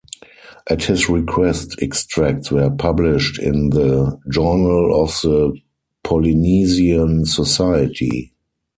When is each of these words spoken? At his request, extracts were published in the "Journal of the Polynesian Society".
At 0.67 0.85
his 0.85 1.09
request, 1.09 1.75
extracts 1.79 2.49
were 2.49 2.71
published 2.71 3.37
in 3.37 3.69
the 3.69 4.17
"Journal 4.31 4.99
of 4.99 5.09
the 5.21 5.53
Polynesian 6.01 7.25
Society". 7.27 8.33